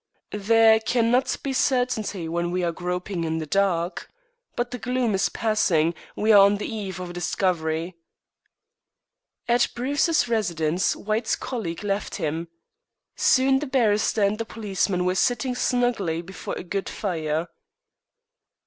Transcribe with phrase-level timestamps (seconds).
[0.33, 4.09] "There cannot be certainty when we are groping in the dark.
[4.55, 7.95] But the gloom is passing; we are on the eve of a discovery."
[9.47, 12.47] At Bruce's residence White's colleague left him.
[13.15, 17.47] Soon the barrister and the policeman were sitting snugly before a good fire.